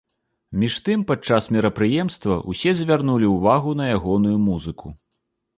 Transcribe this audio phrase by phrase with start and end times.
[0.61, 4.87] Між тым падчас мерапрыемства ўсе звярнулі ўвагу на ягоную музыку.